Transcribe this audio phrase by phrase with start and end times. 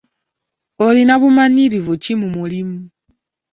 [0.85, 2.79] Olina bumanyirivu ki mu mulimu?